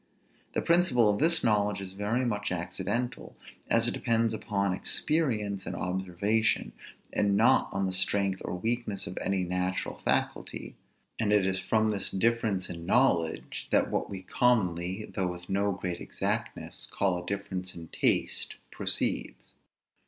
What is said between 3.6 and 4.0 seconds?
as it